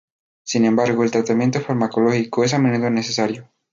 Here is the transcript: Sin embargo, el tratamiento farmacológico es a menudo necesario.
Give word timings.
Sin 0.41 0.65
embargo, 0.65 1.03
el 1.03 1.11
tratamiento 1.11 1.61
farmacológico 1.61 2.43
es 2.43 2.55
a 2.55 2.57
menudo 2.57 2.89
necesario. 2.89 3.47